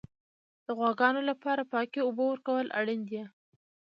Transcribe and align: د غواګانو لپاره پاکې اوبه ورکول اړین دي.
د 0.65 0.67
غواګانو 0.77 1.21
لپاره 1.29 1.69
پاکې 1.73 1.99
اوبه 2.03 2.23
ورکول 2.27 2.67
اړین 2.79 3.01
دي. 3.09 3.23